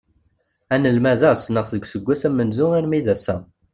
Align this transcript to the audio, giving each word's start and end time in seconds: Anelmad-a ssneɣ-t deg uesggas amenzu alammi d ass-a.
Anelmad-a 0.73 1.31
ssneɣ-t 1.35 1.71
deg 1.75 1.83
uesggas 1.85 2.21
amenzu 2.27 2.65
alammi 2.77 2.99
d 3.05 3.07
ass-a. 3.13 3.35